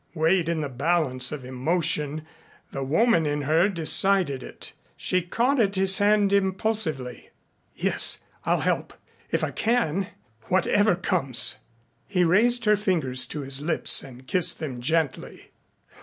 Weighed 0.15 0.49
in 0.49 0.61
the 0.61 0.67
balance 0.69 1.31
of 1.31 1.45
emotion 1.45 2.25
the 2.71 2.83
woman 2.83 3.27
in 3.27 3.43
her 3.43 3.69
decided 3.69 4.41
it. 4.41 4.73
She 4.97 5.21
caught 5.21 5.59
at 5.59 5.75
his 5.75 5.99
hand 5.99 6.33
impulsively. 6.33 7.29
"Yes, 7.75 8.23
I'll 8.43 8.61
help 8.61 8.95
if 9.29 9.43
I 9.43 9.51
can 9.51 10.07
whatever 10.45 10.95
comes." 10.95 11.57
He 12.07 12.23
raised 12.23 12.65
her 12.65 12.75
fingers 12.75 13.27
to 13.27 13.41
his 13.41 13.61
lips 13.61 14.01
and 14.01 14.25
kissed 14.25 14.57
them 14.57 14.81
gently. 14.81 15.51